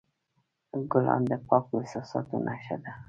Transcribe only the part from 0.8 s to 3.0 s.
ګلان د پاکو احساساتو نښه ده.